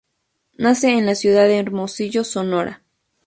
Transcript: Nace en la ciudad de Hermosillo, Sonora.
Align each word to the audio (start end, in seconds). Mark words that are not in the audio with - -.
Nace 0.57 0.89
en 0.97 1.05
la 1.05 1.13
ciudad 1.13 1.43
de 1.45 1.59
Hermosillo, 1.59 2.23
Sonora. 2.23 2.81